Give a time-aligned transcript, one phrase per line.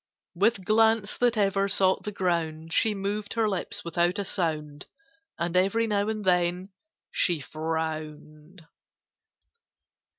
[0.33, 4.87] With glance that ever sought the ground, She moved her lips without a sound,
[5.37, 6.69] And every now and then
[7.11, 8.65] she frowned.